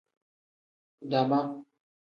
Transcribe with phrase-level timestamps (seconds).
[1.11, 1.41] Dama.